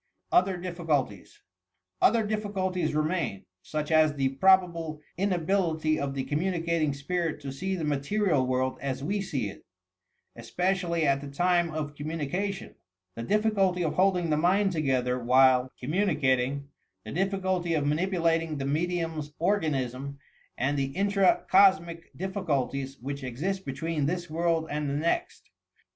[0.31, 1.43] OTHER DIFFICULTIES
[2.01, 7.75] Other diflScultieB remain,— such as the probable in ability of the communicating spirit to see
[7.75, 9.63] the material world as we see it,
[10.35, 12.73] especially at the time of communica tion,
[13.13, 16.69] the difficulty of holding the mind together while 256 YOUB PSYCHIC POWERS communicating,
[17.05, 20.17] the difficulty of manipulating the me dium's organism,
[20.57, 25.51] and the intra cosmic difficulties, which exist between this world and the next.